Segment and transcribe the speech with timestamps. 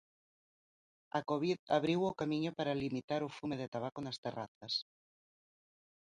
[1.17, 4.73] A covid abriu o camiño para limitar o fume de tabaco nas terrazas.